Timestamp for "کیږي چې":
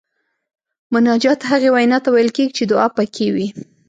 2.37-2.63